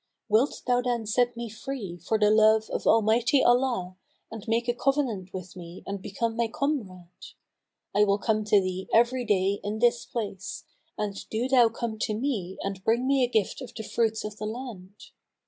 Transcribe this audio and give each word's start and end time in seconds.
Wilt 0.29 0.63
thou 0.65 0.81
then 0.81 1.05
set 1.05 1.37
me 1.37 1.47
free 1.47 1.99
for 1.99 2.17
the 2.17 2.31
love[FN#243] 2.31 2.69
of 2.71 2.87
Almighty 2.87 3.43
Allah 3.43 3.97
and 4.31 4.43
make 4.47 4.67
a 4.67 4.73
covenant 4.73 5.31
with 5.31 5.55
me 5.55 5.83
and 5.85 6.01
become 6.01 6.35
my 6.35 6.47
comrade? 6.47 7.05
I 7.93 8.03
will 8.05 8.17
come 8.17 8.43
to 8.45 8.59
thee 8.59 8.89
every 8.91 9.25
day 9.25 9.59
in 9.63 9.77
this 9.77 10.03
place, 10.07 10.63
and 10.97 11.13
do 11.29 11.47
thou 11.47 11.69
come 11.69 11.99
to 11.99 12.15
me 12.15 12.57
and 12.63 12.83
bring 12.83 13.05
me 13.05 13.23
a 13.23 13.27
gift 13.27 13.61
of 13.61 13.75
the 13.75 13.83
fruits 13.83 14.23
of 14.23 14.37
the 14.37 14.47
land. 14.47 14.95